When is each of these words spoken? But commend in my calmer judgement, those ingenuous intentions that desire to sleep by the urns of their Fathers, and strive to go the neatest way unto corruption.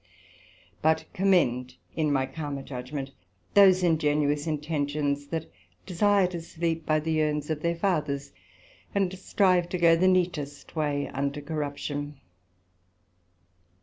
But 0.81 1.05
commend 1.13 1.75
in 1.95 2.11
my 2.11 2.25
calmer 2.25 2.63
judgement, 2.63 3.11
those 3.53 3.83
ingenuous 3.83 4.47
intentions 4.47 5.27
that 5.27 5.45
desire 5.85 6.25
to 6.29 6.41
sleep 6.41 6.87
by 6.87 6.99
the 6.99 7.21
urns 7.21 7.51
of 7.51 7.61
their 7.61 7.75
Fathers, 7.75 8.31
and 8.95 9.13
strive 9.15 9.69
to 9.69 9.77
go 9.77 9.95
the 9.95 10.07
neatest 10.07 10.75
way 10.75 11.07
unto 11.09 11.39
corruption. 11.39 12.19